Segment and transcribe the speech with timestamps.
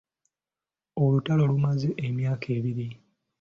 [1.03, 2.87] Olutalo lumaze emyaka ebiri.